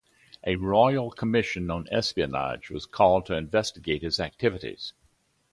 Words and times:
A 0.47 0.55
Royal 0.55 1.11
Commission 1.11 1.69
on 1.69 1.87
Espionage 1.91 2.71
was 2.71 2.87
called 2.87 3.27
to 3.27 3.37
investigate 3.37 4.01
his 4.01 4.19
activities. 4.19 4.93